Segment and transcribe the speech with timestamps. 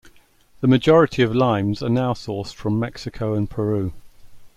[0.61, 3.93] The majority of limes are now sourced from Mexico and Peru.